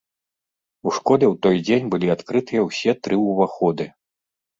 [0.91, 3.85] У школе ў той дзень былі адкрытыя ўсе тры ўваходы.